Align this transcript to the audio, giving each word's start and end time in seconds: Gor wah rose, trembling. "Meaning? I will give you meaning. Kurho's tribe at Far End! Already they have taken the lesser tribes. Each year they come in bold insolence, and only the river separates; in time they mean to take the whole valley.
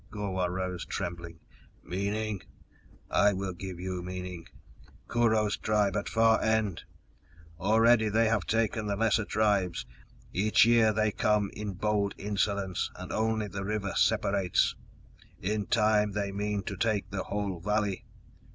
Gor 0.09 0.31
wah 0.31 0.45
rose, 0.47 0.83
trembling. 0.83 1.41
"Meaning? 1.83 2.41
I 3.11 3.33
will 3.33 3.53
give 3.53 3.79
you 3.79 4.01
meaning. 4.01 4.47
Kurho's 5.07 5.57
tribe 5.57 5.95
at 5.95 6.09
Far 6.09 6.41
End! 6.41 6.81
Already 7.59 8.09
they 8.09 8.27
have 8.27 8.47
taken 8.47 8.87
the 8.87 8.95
lesser 8.95 9.25
tribes. 9.25 9.85
Each 10.33 10.65
year 10.65 10.91
they 10.91 11.11
come 11.11 11.51
in 11.53 11.73
bold 11.73 12.15
insolence, 12.17 12.89
and 12.95 13.11
only 13.11 13.47
the 13.47 13.63
river 13.63 13.93
separates; 13.95 14.75
in 15.39 15.67
time 15.67 16.13
they 16.13 16.31
mean 16.31 16.63
to 16.63 16.75
take 16.77 17.11
the 17.11 17.21
whole 17.25 17.59
valley. 17.59 18.03